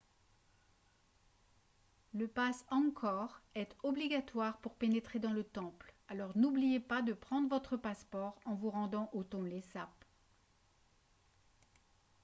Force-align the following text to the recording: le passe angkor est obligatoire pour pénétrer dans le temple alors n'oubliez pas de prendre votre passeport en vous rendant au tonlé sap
le 2.15 2.27
passe 2.27 2.65
angkor 2.71 3.39
est 3.53 3.75
obligatoire 3.83 4.57
pour 4.57 4.73
pénétrer 4.73 5.19
dans 5.19 5.29
le 5.31 5.43
temple 5.43 5.93
alors 6.07 6.35
n'oubliez 6.35 6.79
pas 6.79 7.03
de 7.03 7.13
prendre 7.13 7.47
votre 7.49 7.77
passeport 7.77 8.35
en 8.45 8.55
vous 8.55 8.71
rendant 8.71 9.11
au 9.13 9.23
tonlé 9.23 9.61
sap 9.61 9.91